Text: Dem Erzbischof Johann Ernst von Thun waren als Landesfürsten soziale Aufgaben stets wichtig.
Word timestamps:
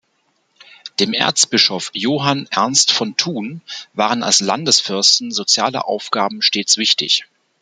Dem 0.99 1.13
Erzbischof 1.13 1.91
Johann 1.93 2.47
Ernst 2.49 2.91
von 2.91 3.17
Thun 3.17 3.61
waren 3.93 4.23
als 4.23 4.39
Landesfürsten 4.39 5.31
soziale 5.31 5.85
Aufgaben 5.85 6.41
stets 6.41 6.77
wichtig. 6.77 7.27